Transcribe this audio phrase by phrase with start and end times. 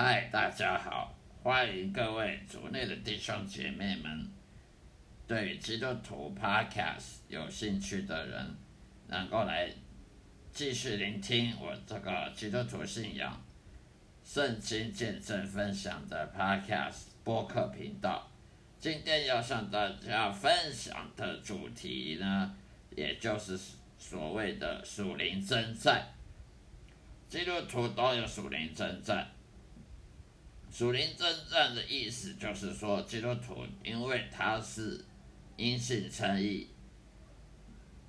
[0.00, 4.30] 嗨，大家好，欢迎各位族内的弟兄姐妹们，
[5.26, 8.56] 对基督徒 Podcast 有兴趣的人，
[9.08, 9.68] 能够来
[10.52, 13.42] 继续聆听我这个基督徒信仰、
[14.24, 18.30] 圣经见证分享的 Podcast 播客频道。
[18.78, 22.54] 今天要向大家分享的主题呢，
[22.94, 23.58] 也就是
[23.98, 26.06] 所谓的属灵征战。
[27.28, 29.28] 基督徒都有属灵征战。
[30.70, 35.04] 属灵征战的意思就是说，基督徒因为他是
[35.56, 36.68] 因信称义，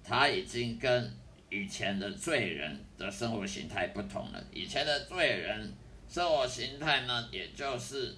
[0.03, 1.11] 他已经跟
[1.49, 4.43] 以前的罪人的生活形态不同了。
[4.53, 5.73] 以前的罪人
[6.07, 8.15] 生活形态呢，也就是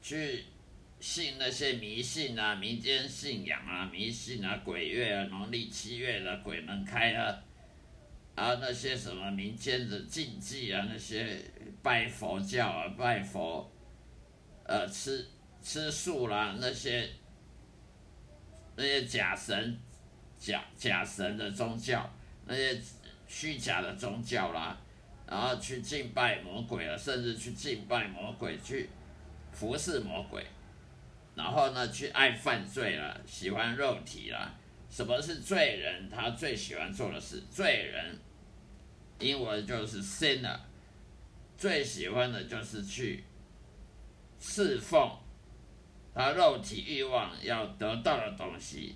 [0.00, 0.44] 去
[1.00, 7.42] 信那些迷信啊、民间信仰啊、迷信啊、鬼月啊、农历七月的鬼门开啊。
[8.36, 11.36] 啊，那些什么民间的禁忌啊，那些
[11.88, 13.66] 拜佛教啊，拜佛，
[14.64, 15.26] 呃，吃
[15.62, 17.08] 吃素啦，那些
[18.76, 19.80] 那些假神、
[20.38, 22.06] 假假神的宗教，
[22.44, 22.78] 那些
[23.26, 24.78] 虚假的宗教啦，
[25.26, 28.90] 然后去敬拜魔鬼了，甚至去敬拜魔鬼，去
[29.50, 30.44] 服侍魔鬼，
[31.34, 34.54] 然后呢，去爱犯罪了，喜欢肉体了。
[34.90, 36.10] 什么是罪人？
[36.10, 38.18] 他最喜欢做的事，罪人。
[39.20, 40.58] 英文就是 sinner，
[41.58, 43.24] 最喜欢的就是去
[44.38, 45.10] 侍奉
[46.14, 48.94] 他肉体欲望要得到的东西。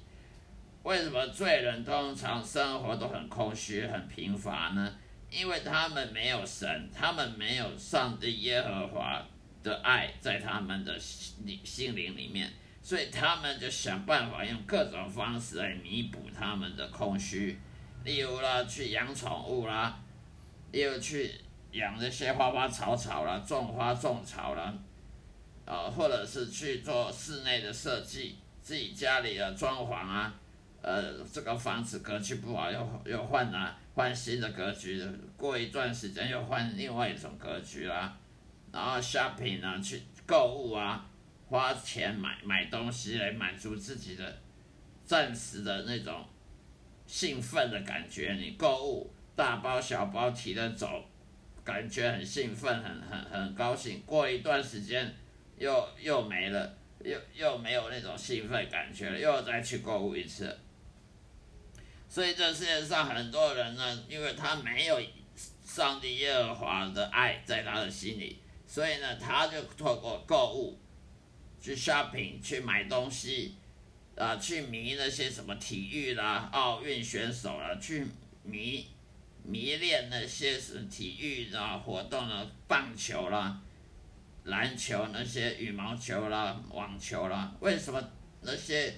[0.85, 4.95] 为什么罪人通常生活都很空虚、很贫乏呢？
[5.29, 9.21] 因为他们没有神，他们没有上帝耶和华
[9.63, 12.53] 的爱在他们的心心灵里面，
[12.83, 17.59] 所以他们就想办法用各种方式来弥补他们的空虚，
[18.05, 19.99] 例如啦，去养宠物啦。
[20.73, 21.31] 又去
[21.73, 24.73] 养那些花花草草啦，种花种草啦，
[25.65, 30.35] 啊，或者是去做室内的设计，自己家里的装潢啊，
[30.83, 35.03] 呃，这个房子格局不好，又又换啊，换新的格局，
[35.37, 38.17] 过一段时间又换另外一种格局啦，
[38.71, 41.07] 然后 shopping 啊，去购物啊，
[41.49, 44.39] 花钱买买东西来满足自己的
[45.05, 46.25] 暂时的那种
[47.07, 49.11] 兴奋的感觉，你购物。
[49.35, 51.03] 大包小包提着走，
[51.65, 54.03] 感觉很兴奋，很很很高兴。
[54.05, 55.15] 过一段时间
[55.57, 60.59] 又，又没了，又又没有那种兴奋感觉了，又再去购物一次。
[62.09, 65.01] 所以这世界上很多人呢，因为他没有
[65.65, 70.79] 上帝耶和华的爱在他的心里，所以呢，他就透过购物
[71.61, 73.55] 去 shopping 去买东西，
[74.17, 78.07] 啊，去迷那些什么体育啦、奥运选手啦，去
[78.43, 78.89] 迷。
[79.45, 83.61] 迷恋那些是体育啊活动的棒球啦、
[84.45, 88.03] 篮球那些羽毛球啦、网球啦，为什么
[88.41, 88.95] 那些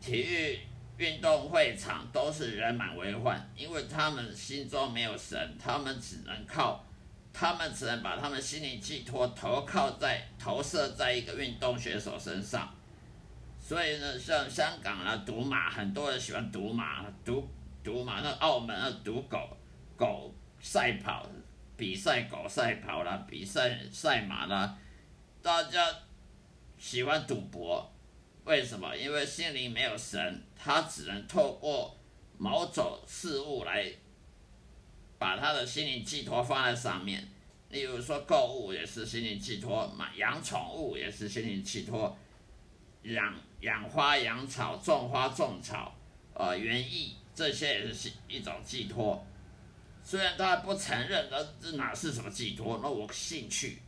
[0.00, 0.60] 体育
[0.98, 3.44] 运动会场都是人满为患？
[3.56, 6.84] 因为他们心中没有神，他们只能靠，
[7.32, 12.72] 他们只能把他们心灵寄托投靠在投射在一个运动选手身上。
[13.60, 17.48] 所以呢，像香港啊赌马，很多人喜欢赌马，赌。
[17.86, 19.56] 赌马，那澳门啊，赌狗，
[19.96, 21.24] 狗赛跑，
[21.76, 24.76] 比赛狗赛跑啦，比赛赛马啦，
[25.40, 25.78] 大家
[26.76, 27.88] 喜欢赌博，
[28.44, 28.96] 为什么？
[28.96, 31.96] 因为心里没有神，他只能透过
[32.36, 33.88] 某种事物来
[35.16, 37.28] 把他的心灵寄托放在上面。
[37.68, 42.18] 例如说，购物也是心灵寄托，买养宠物也是心灵寄托，
[43.04, 45.94] 养养花养草，种花种草，
[46.34, 47.14] 呃，园艺。
[47.36, 49.22] 这些也是一种寄托，
[50.02, 52.80] 虽然他不承认，那这哪是什么寄托？
[52.82, 53.82] 那我兴趣，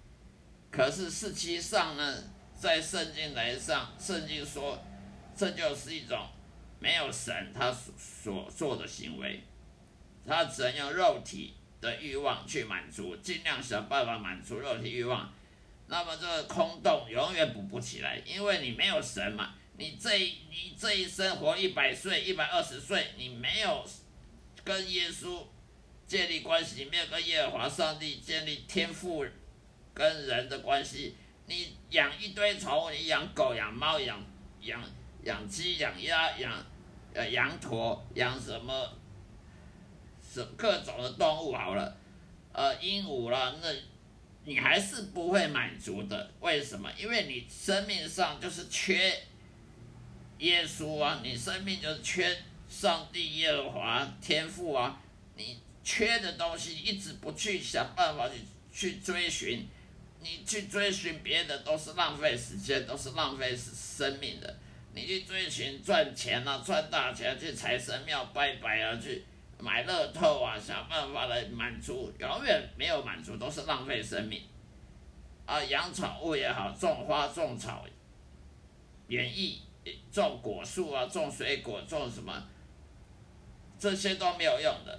[0.70, 2.22] 可是实际上呢，
[2.54, 4.78] 在圣经来上，圣经说，
[5.34, 6.28] 这就是一种
[6.78, 9.42] 没有神他所所做的行为，
[10.26, 15.32] 他只能用肉体的欲望去满足，尽量想办法满足肉体欲望，
[15.86, 19.54] 那么这个空洞永远补不起来，因为你没有神嘛。
[19.78, 23.88] 你这你这一生活一百岁一百二十岁，你没有
[24.64, 25.40] 跟耶稣
[26.04, 29.24] 建立关系，没有跟耶和华上帝建立天父
[29.94, 31.14] 跟人的关系，
[31.46, 34.20] 你养一堆宠物，你养狗养猫养
[34.62, 34.82] 养
[35.22, 36.52] 养鸡养鸭养
[37.14, 38.92] 呃羊驼养什么
[40.20, 41.96] 什各种的动物好了，
[42.52, 43.68] 呃鹦鹉啦，那
[44.44, 46.32] 你还是不会满足的。
[46.40, 46.90] 为什么？
[46.98, 49.16] 因为你生命上就是缺。
[50.38, 52.36] 耶稣啊，你生命就是缺
[52.68, 55.00] 上帝耶和华天父啊，
[55.36, 58.40] 你缺的东西一直不去想办法去
[58.72, 59.66] 去追寻，
[60.20, 64.56] 你去追寻别的都是浪费时间，都是浪费生命的。
[64.94, 69.24] 你去追寻赚钱啊，赚大钱，去财神庙拜拜啊，去
[69.58, 74.42] 买乐透啊，想办法来满足，永远没有满足，都是浪费生命。
[75.46, 77.84] 啊，养宠物也好，种花种草，
[79.06, 79.62] 园艺
[80.10, 82.32] 种果树啊，种水果，种什么，
[83.78, 84.98] 这些都没有用的。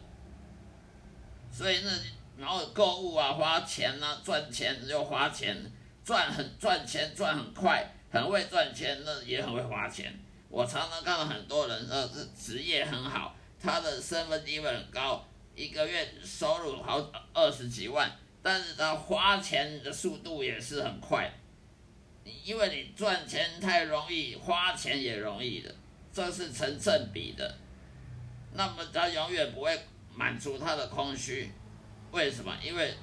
[1.51, 1.91] 所以呢，
[2.37, 5.71] 然后购物啊，花钱啊，赚钱又花钱，
[6.03, 7.85] 赚很赚钱赚很快。
[8.11, 10.11] 很会赚钱，那也很会花钱。
[10.49, 16.99] 我常常看到很多人，呃，职业很好，他的身份地位很高，一个月收入好
[17.31, 18.11] 二十几万，
[18.41, 21.31] 但是他花钱的速度也是很快。
[22.23, 25.75] 因为你赚钱太容易，花钱也容易的，
[26.11, 27.57] 这是成正比的。
[28.53, 29.79] 那么他永远不会
[30.15, 31.49] 满足他的空虚，
[32.11, 32.57] 为什么？
[32.63, 32.93] 因为。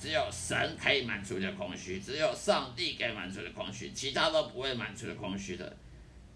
[0.00, 5.76] 只有神可以满足的空虚，只有上帝可以满足的空虚，其他都不会满足的空虚的。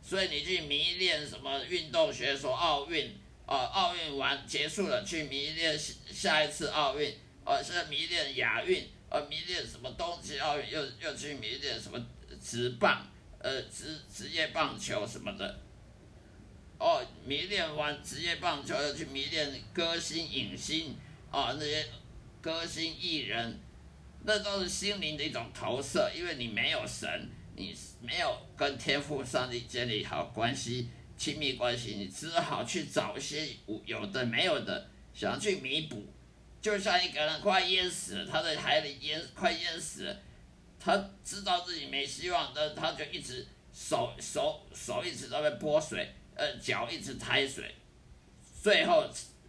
[0.03, 3.17] 所以你去迷恋什么运动学说、奥运，
[3.47, 7.15] 啊、奥运完结束了，去迷恋下一次奥运，
[7.45, 12.03] 呃，现在迷恋亚运，呃，迷恋什么东西奥运，又又去迷恋什么
[12.43, 13.07] 职棒，
[13.39, 15.61] 呃，职职业棒球什么的。
[16.79, 20.97] 哦，迷恋完职业棒球，又去迷恋歌星、影星，
[21.31, 21.87] 啊，那些。
[22.41, 23.61] 歌星艺人，
[24.25, 33.47] 那都是心灵的一种投射，因为你没有神，你没有跟天父上帝建立好关系、亲密关系，你只好去找一些
[33.85, 36.05] 有的没有的，想要去弥补。
[36.63, 40.17] 就像一个人快淹死了，他在海里淹，快淹死了，
[40.79, 43.45] 他知道自己没希望，但他就一直
[43.75, 47.75] 手手手一直在那拨水，呃，脚一直抬水，
[48.63, 49.05] 最后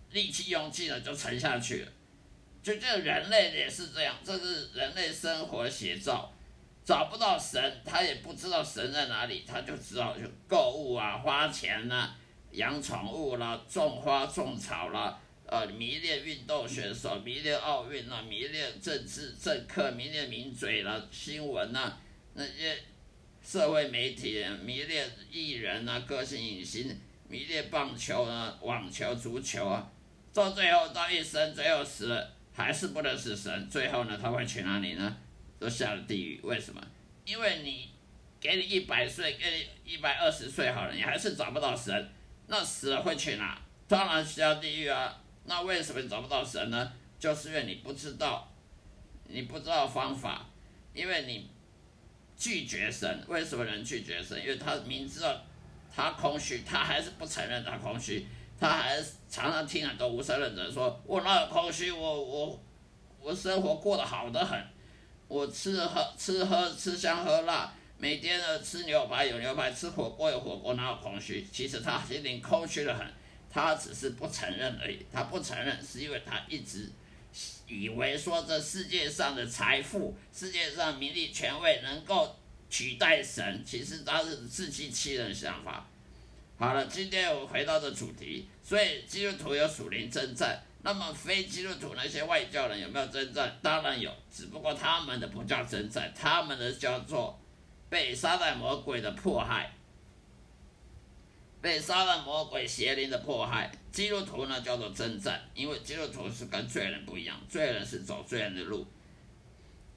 [0.09, 1.91] 力气用尽了，就沉下去了。
[2.63, 6.33] 就这人类也是这样，这是人类生活写照，
[6.83, 12.17] 找不到神，他也不知道神在哪里，他就只好去购物啊，花钱呐、啊，
[12.51, 15.19] 养宠物啦，种花种草啦，
[15.53, 21.95] 呃，迷恋运动选手，迷恋奥运啦，迷恋政治政客，迷恋名嘴啦，新闻呐，
[22.33, 22.75] 那些
[23.43, 29.91] 社会媒体，迷恋艺人呐，歌星影星，迷恋棒球啊，网球、足球啊，
[30.33, 32.33] 到最后到一生，最后死了。
[32.51, 35.17] 还是不认识神，最后呢，他会去哪里呢？
[35.59, 36.39] 都下了地狱。
[36.41, 36.81] 为什么？
[37.25, 37.91] 因为你
[38.39, 42.09] 给你一百岁，给你一百二十岁好了，你还是找不到神，
[42.47, 43.61] 那死了会去哪？
[43.87, 45.19] 当然下地狱啊。
[45.45, 46.91] 那为什么找不到神呢？
[47.19, 48.51] 就是因为你不知道，
[49.27, 50.45] 你不知道方法，
[50.93, 51.49] 因为你
[52.35, 53.23] 拒绝神。
[53.27, 54.39] 为什么人拒绝神？
[54.41, 55.41] 因为他明知道
[55.93, 58.25] 他空虚，他还是不承认他空虚。
[58.59, 58.97] 他还
[59.29, 61.91] 常常听很多无神论者说：“我哪有空虚？
[61.91, 62.63] 我我
[63.19, 64.57] 我生活过得好得很，
[65.27, 71.45] 我吃喝吃喝吃香喝辣，每天呢吃牛排有牛排，吃火锅有火锅，哪有空虚？
[71.51, 73.05] 其实他心里空虚的很，
[73.53, 75.05] 他只是不承认而已。
[75.11, 76.89] 他不承认是因为他一直
[77.67, 82.35] 以为说这世界上的财富、世界上名利权位能够
[82.69, 85.85] 取代神，其实他是自欺欺人的想法。”
[86.57, 93.57] 好了，今天我回到这主题，所以基督徒有属灵征战，那么非基督徒那些外教人有没有征战？
[93.61, 97.37] 当然有，只不过他们的不叫征战，他们的叫做
[97.89, 99.73] 被撒旦魔鬼的迫害，
[101.63, 103.71] 被撒旦魔鬼邪灵的迫害。
[103.89, 108.85] 基督徒呢叫做征战，因为基督徒是跟罪人不一样，罪人是走罪人的路，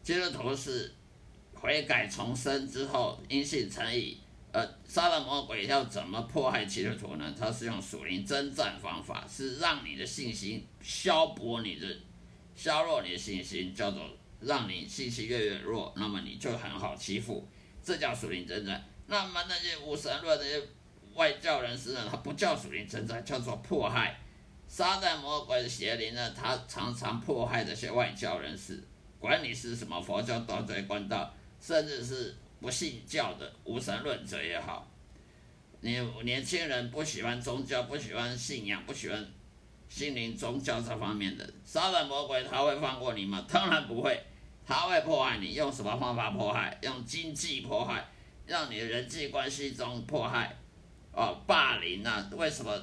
[0.03, 0.95] 基督徒是
[1.53, 4.21] 悔改重生之后因信称义。
[4.53, 7.35] 呃，撒旦魔鬼要怎么迫害基督徒呢？
[7.37, 11.87] 他是用属灵征战方法，是让你的信心消薄你的，
[12.55, 14.09] 削弱你的信心，叫做
[14.41, 17.47] 让你信心越越弱，那么你就很好欺负，
[17.83, 18.83] 这叫属灵征战。
[19.09, 20.63] 那么那些无神论那些
[21.17, 24.17] 外教人士呢，他不叫属灵征战，叫做迫害。
[24.69, 28.81] 撒旦魔鬼的邪灵呢，他常常迫害这些外教人士，
[29.19, 32.37] 管你是什么佛教、道教、关道，甚至是。
[32.59, 34.91] 不信教的无神论者也好，
[35.83, 39.25] 你年轻人不喜欢宗教，不喜欢信仰，不喜欢
[39.91, 43.45] 心灵宗教这方面的，撒旦魔鬼他会放过你吗？
[43.47, 44.19] 当然不会，
[44.65, 46.77] 他会迫害你，用什么方法迫害？
[46.81, 48.09] 用经济迫害，
[48.47, 50.57] 让你的人际关系中迫害，
[51.17, 52.29] 哦，霸凌啊！
[52.33, 52.79] 为什么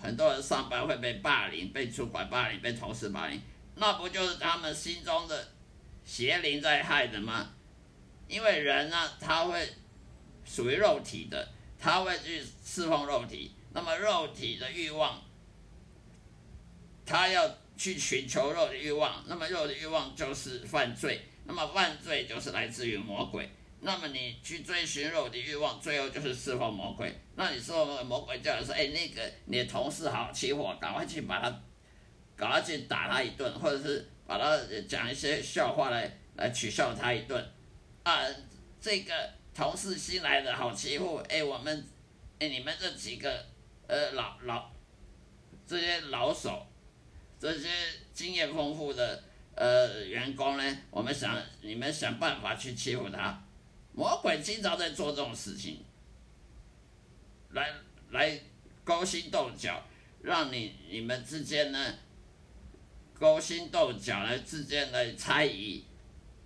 [0.00, 3.38] 很多人上班会被霸凌，被主管霸凌，被同事霸凌？
[3.74, 5.48] 那不就是他们心中的
[6.02, 7.50] 邪灵在害的吗？
[8.26, 9.68] 因为人呢，他会
[10.46, 11.46] 属于肉体的，
[11.78, 13.54] 他会去侍奉肉体。
[13.74, 15.22] 那么肉体的欲望，
[17.04, 21.28] 他要去寻求肉体欲望，那么肉体欲望就是犯罪。
[21.44, 23.50] 那么犯罪就是来自于魔鬼。
[23.84, 27.12] 那么你去追寻肉体欲望，最后就是释放魔鬼。
[27.34, 31.62] 那你说魔鬼叫你说，哎，那个你的同事好欺负，赶快去把他，
[32.36, 34.56] 赶快去打他一顿，或者是把他
[34.88, 37.44] 讲一些笑话来来取笑他一顿。
[38.04, 38.22] 啊，
[38.80, 39.12] 这个
[39.52, 41.84] 同事新来的好欺负，哎，我们，
[42.38, 43.44] 哎，你们这几个，
[43.88, 44.70] 呃，老老，
[45.66, 46.64] 这些老手，
[47.36, 47.68] 这些
[48.14, 49.24] 经验丰富的
[49.56, 53.42] 呃员工呢，我们想你们想办法去欺负他。
[53.94, 55.84] 魔鬼经常在做这种事情，
[57.50, 57.70] 来
[58.10, 58.40] 来
[58.84, 59.82] 勾心斗角，
[60.22, 61.94] 让你你们之间呢
[63.12, 65.84] 勾心斗角，来之间来猜疑，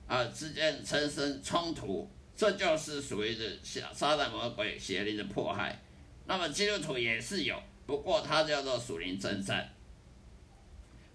[0.09, 5.81] 啊，之间产生冲突，这就是属于的撒撒旦魔鬼邪灵的迫害。
[6.27, 9.73] 那么基督徒也是有，不过它叫做属灵征战。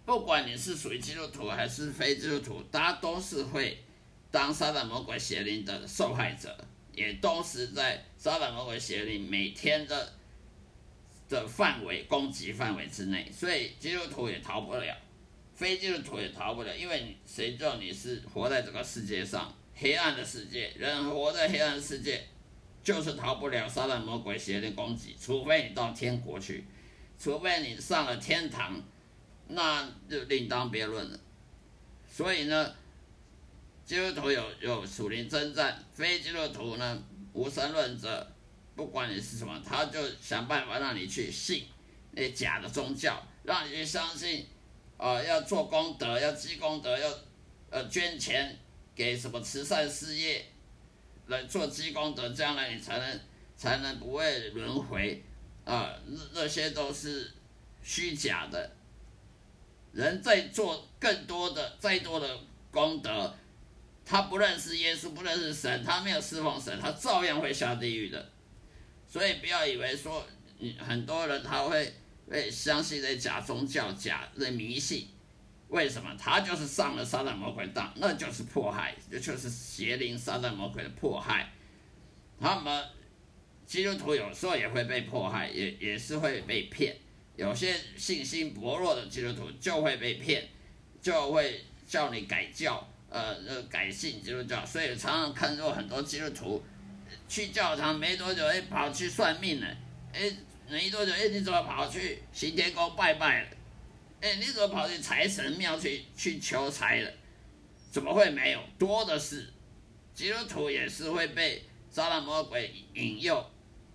[0.06, 3.84] 不管你是属于基督徒还是非基督徒，大家都是会。
[4.32, 6.58] 当撒旦魔鬼邪灵的受害者，
[6.94, 10.14] 也都是在撒旦魔鬼邪灵每天的
[11.28, 14.96] 的范围攻击范围之内，所以基督徒也逃不了，
[15.54, 22.24] 非基督徒也逃不了，因为谁叫你是活在这个世界上，黑暗的世界，人活在黑暗的世界，
[22.82, 26.64] 就是逃不了撒旦魔鬼邪灵攻击，除非你到天国去，
[27.20, 28.82] 除非你上了天堂，
[29.50, 31.20] 那就另当别论了。
[32.10, 32.76] 所以呢。
[33.92, 38.26] 基督徒有有属灵征战，非基督徒呢，无神论者，
[38.74, 41.66] 不管你是什么，他就想办法让你去信
[42.12, 44.48] 那假的宗教，让你去相信，
[44.96, 47.14] 啊、要做功德，要积功德，要
[47.70, 48.58] 呃捐钱
[48.96, 50.46] 给什么慈善事业
[51.28, 53.20] 来做积功德，将来你才能
[53.58, 55.22] 才能不会轮回，
[55.66, 57.30] 啊、呃，那些都是
[57.84, 58.72] 虚假的。
[59.92, 62.40] 人在做更多的、再多的
[62.72, 63.36] 功德。
[64.06, 68.30] 他不认识耶稣，不认识神，他没有侍奉神，他照样会下地狱的。
[69.08, 70.26] 所以不要以为说
[70.58, 71.94] 你，很多人他会
[72.30, 75.08] 会相信这假宗教、假的迷信。
[75.70, 76.14] 为什么？
[76.20, 81.50] 他就是上了撒旦魔鬼当，那就是迫害，这就是邪灵撒旦魔鬼的迫害。
[82.38, 82.86] 他们
[83.66, 86.98] 基督徒有时候也会被迫害，也也是会被骗。
[87.38, 90.50] 有些信心薄弱的基督徒就会被骗，
[91.02, 92.86] 就会叫你改教。
[93.12, 96.64] 呃，呃，改信基督教，所以常常看到很多基督徒
[97.28, 99.68] 去教堂没多久，哎，跑去算命了，
[100.14, 100.32] 哎，
[100.70, 103.50] 没多久，哎，你怎么跑去行天宫拜拜了？
[104.22, 107.12] 哎，你怎么跑去财神庙去去求财了？
[107.92, 108.64] 怎么会没有？
[108.80, 109.52] 多的是，
[110.14, 113.46] 基督徒也是会被撒旦魔鬼引诱，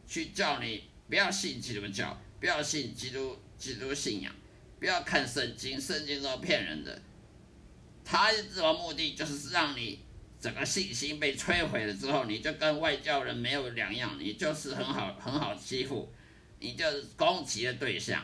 [0.07, 4.31] 去叫你不要信基督教，不要信基督基督信仰，
[4.79, 7.01] 不要看圣经，圣经都骗人的。
[8.09, 10.01] 他的这个目的就是让你
[10.41, 16.09] 整个信心被摧毁了之后，你就跟外教人没有两样，你就是很好很好欺负，
[16.61, 18.23] 你就是攻击的对象。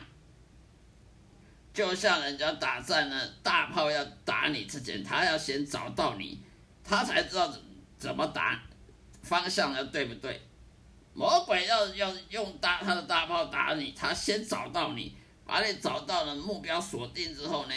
[1.73, 6.39] 就像人家打仗呢，大炮要打你之前，他要先找到你，
[6.81, 7.61] 他才知道怎
[7.97, 8.63] 怎么打，
[9.21, 10.39] 方向要对不对。
[11.13, 15.13] 魔鬼要要用大他的大炮打你，他先找到你，
[15.45, 17.73] 把你找到了目标锁定之后呢，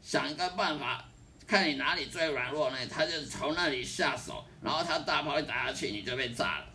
[0.00, 1.04] 想一个办法。
[1.46, 6.66] 看你哪里最软弱呢，他就从那里下手，然后他大炮一打下去，你就被炸了。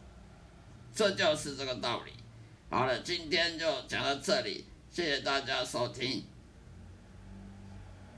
[0.96, 2.12] 这就是这个道理。
[2.70, 6.24] 好了，今天就讲到这里，谢谢大家收听。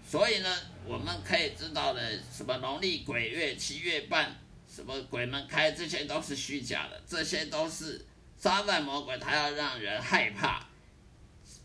[0.05, 0.55] 所以呢，
[0.85, 4.35] 我们可以知道的，什么农历鬼月、七月半，
[4.67, 8.05] 什么鬼门开，这些都是虚假的，这些都是
[8.37, 10.67] 撒旦魔鬼他要让人害怕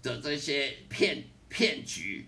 [0.03, 2.27] 的这些骗骗局。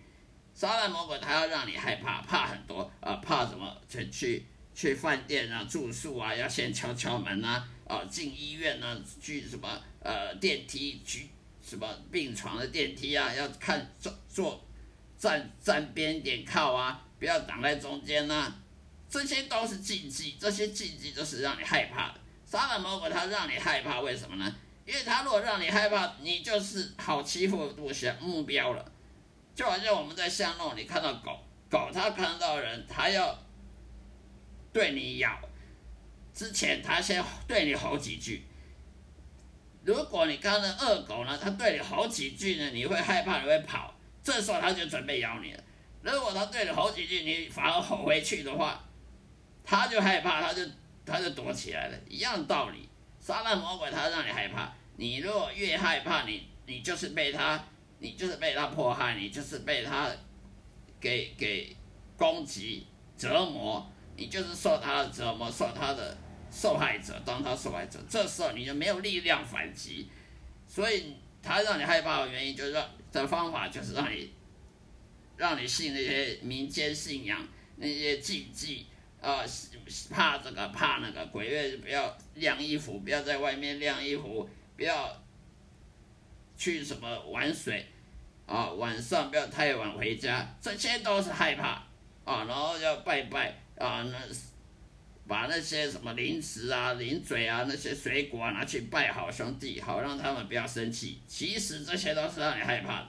[0.61, 3.75] 撒旦魔鬼，他要让你害怕，怕很多啊、怕什么？
[3.89, 11.31] 去去去饭店啊，住宿啊，要先敲敲门啊，啊、进医院啊，去什么呃电梯，去
[11.67, 14.63] 什么病床的电梯啊，要看坐坐
[15.17, 18.55] 站站边点靠啊，不要挡在中间呐、
[19.09, 22.21] 这些都是禁忌，这些禁忌都是让你害怕的。
[22.45, 24.55] 撒旦魔鬼他让你害怕，为什么呢？
[24.85, 28.90] 因为他如果让你害怕，你就是好欺负的目标目标了。
[29.55, 31.39] 就好像我们在巷弄里看到狗，
[31.69, 33.39] 狗它看到人，它要
[34.73, 35.39] 对你咬
[36.33, 38.47] 之前，它先对你吼几句。
[39.85, 45.63] 如果你看到恶狗呢，它对你吼几句呢，你会害怕，你会跑，这时候它就准备咬你了。
[46.03, 48.83] 如果它对你吼几句，你反而吼回去的话，
[49.65, 50.63] 它就害怕，它就
[51.05, 52.89] 它就躲起来了，一样道理。
[53.19, 57.63] 撒旦魔鬼它让你害怕，你如果越害怕，你你就是被它。
[58.01, 60.11] 你就是被他迫害，你就是被他
[60.99, 61.77] 给给
[62.17, 66.17] 攻击折磨，你就是受他的折磨，受他的
[66.51, 70.09] 受害者，当他受害者，这时候你就没有力量反击，
[70.67, 74.33] 所以他让你害怕的原因就是说的方法就是让你，
[75.37, 78.87] 让你信那些民间信仰，那些禁忌，
[79.21, 79.45] 啊、
[80.11, 85.11] 怕这个怕那个，鬼月不要晾衣服，不要在外面晾衣服，不要
[86.61, 87.87] 去什么玩水，
[88.45, 91.83] 啊，晚上不要太晚回家，这些都是害怕。
[92.23, 94.19] 啊，然后要拜拜啊，那
[95.27, 101.19] 把那些什么零食啊、零嘴啊、那些水果啊拿去拜好兄弟，好让他们不要生气。
[101.27, 103.09] 其实这些都是让你害怕的，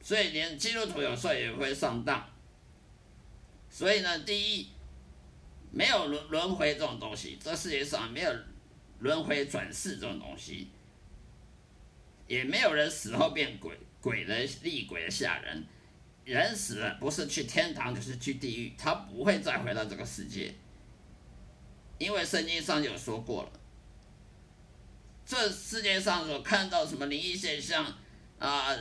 [0.00, 2.24] 所以连基督徒有时候也会上当。
[3.68, 4.68] 所以呢，第一，
[5.72, 8.32] 没有轮轮回这种东西，这世界上没有
[9.00, 10.70] 轮回转世这种东西，
[12.26, 15.64] 也没有人死后变鬼，鬼的厉鬼的吓人。
[16.24, 20.52] 人死了不是去天堂就是去地狱，他不会再回到这个世界，
[21.98, 23.50] 因为圣经上有说过了，
[25.24, 27.86] 这世界上所看到什么灵异现象
[28.40, 28.76] 啊、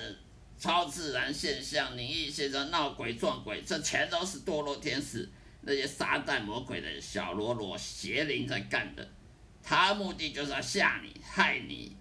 [0.58, 5.30] 超自然现象、灵异现象、闹鬼撞鬼，这全都是堕落天使
[5.62, 9.08] 那些撒旦魔鬼的小喽啰邪灵在干的，
[9.62, 11.96] 他目的就是要吓你、害你，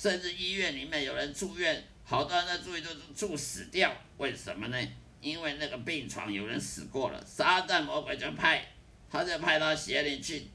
[0.00, 1.84] 甚至医院里面有人住院。
[2.02, 4.88] 好多人在住院都是住死掉，为什么呢？
[5.20, 8.66] 因为那个病床有人死过了，撒旦魔鬼就派，
[9.10, 10.48] 他就派到邪灵去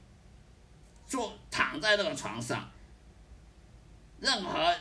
[1.06, 2.68] 坐躺在那个床上。
[4.18, 4.76] 任何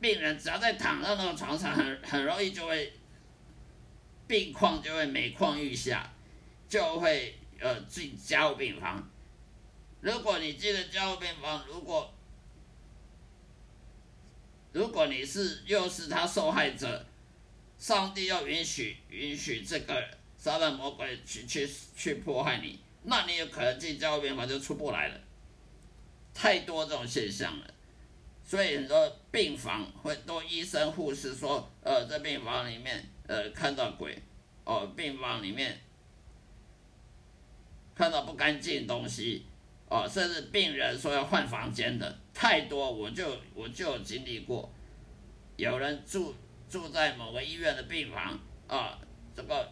[0.00, 2.92] 病人只要在躺在那个床上，很很容易就会
[4.26, 6.12] 病况就会每况愈下，
[6.68, 9.08] 就会呃进加护病房。
[10.00, 12.12] 如果你进了加护病房，如果
[14.72, 17.04] 如果你是又是他受害者，
[17.78, 25.20] 上帝要允许允许这个杀人魔鬼去去去迫害你，那你有可能进加护病房就出不来了。
[26.32, 27.74] 太多这种现象了，
[28.44, 34.16] 所以很多病房会多医生护士说，呃，在病房里面呃看到鬼，
[34.64, 35.80] 哦，病房里面
[37.94, 39.44] 看到不干净的东西。
[39.92, 44.72] 哦，甚至病人说要换房间的太多，我就我就经历过，
[45.56, 46.34] 有人住
[46.70, 48.98] 住在某个医院的病房啊，
[49.36, 49.70] 这个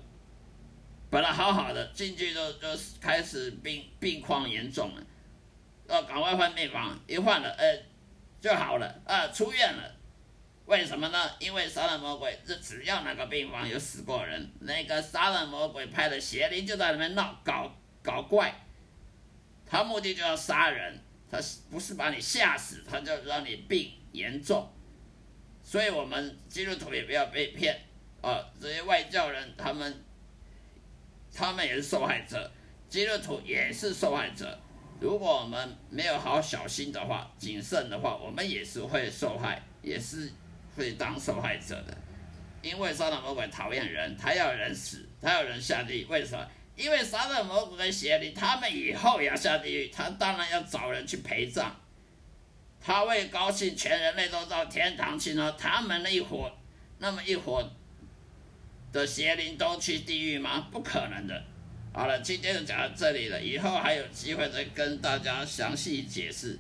[1.09, 2.69] 本来好好的，进去就就
[3.01, 5.03] 开始病病况严重了，
[5.89, 7.83] 要赶快换病房，一换了，呃，
[8.39, 9.95] 就好了，啊，出院了，
[10.67, 11.31] 为什么呢？
[11.39, 18.55] 因为杀人魔鬼，这只要那个病房有死过人，那个杀人魔鬼派的邪灵就在里面闹搞搞怪。
[19.65, 21.39] 他目的就要杀人，他
[21.71, 24.69] 不是把你吓死，他就让你病严重。
[25.63, 27.79] 所以，我们基督徒也不要被骗
[28.23, 28.43] 啊！
[28.59, 30.03] 这些外教人，他们，
[31.35, 32.51] 他们也是受害者，
[32.89, 34.59] 基督徒也是受害者。
[35.01, 40.33] 如果我们没有好好小心的话，谨慎的话，我们也是会受害，也是
[40.75, 41.97] 会当受害者的。
[42.63, 46.49] 因为撒旦魔鬼讨厌人，他要人死，他要人下地，为什么？
[46.79, 51.75] 因为撒旦魔鬼跟邪灵，他们以后要下地狱，他当然要找人去陪葬。
[52.81, 55.53] 他为高兴全人类都到天堂去呢？
[55.59, 56.49] 他们那一伙，
[56.99, 57.69] 那么一伙
[58.93, 60.69] 的邪灵都去地狱吗？
[60.71, 61.43] 不可能的。
[61.93, 66.57] 好了，今天就讲到这里了，以后还有机会再跟大家详细解释，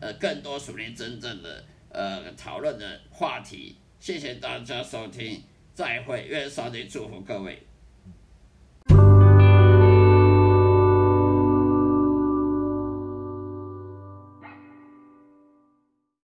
[0.00, 3.76] 呃，更多属灵真正的呃讨论的话题。
[3.98, 5.42] 谢谢大家收听，
[5.74, 7.60] 再会，愿上帝祝福各位。